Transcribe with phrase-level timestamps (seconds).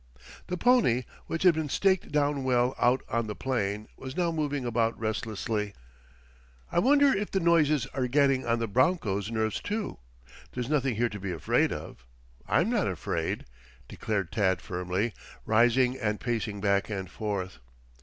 [0.47, 4.65] The pony, which had been staked down well out on the plain, was now moving
[4.65, 5.75] about restlessly.
[6.71, 9.99] "I wonder if the noises are getting on the broncho's nerves, too?
[10.53, 12.03] There's nothing here to be afraid of.
[12.47, 13.45] I'm not afraid,"
[13.87, 15.13] declared Tad firmly,
[15.45, 17.59] rising and pacing back and forth.